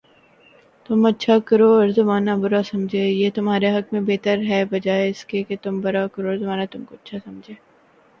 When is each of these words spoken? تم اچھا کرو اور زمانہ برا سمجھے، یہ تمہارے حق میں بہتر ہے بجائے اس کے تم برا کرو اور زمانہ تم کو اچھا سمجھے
تم 0.85 1.05
اچھا 1.05 1.37
کرو 1.47 1.67
اور 1.73 1.87
زمانہ 1.97 2.31
برا 2.41 2.61
سمجھے، 2.71 3.03
یہ 3.11 3.29
تمہارے 3.35 3.69
حق 3.75 3.93
میں 3.93 4.01
بہتر 4.07 4.37
ہے 4.49 4.63
بجائے 4.71 5.09
اس 5.09 5.23
کے 5.25 5.43
تم 5.63 5.79
برا 5.81 6.05
کرو 6.13 6.27
اور 6.29 6.37
زمانہ 6.37 6.65
تم 6.71 6.83
کو 6.85 6.95
اچھا 6.95 7.17
سمجھے 7.25 7.53